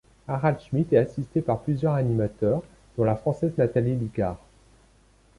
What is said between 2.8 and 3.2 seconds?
dont la